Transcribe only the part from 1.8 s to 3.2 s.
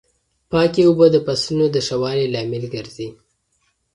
ښه والي لامل ګرځي.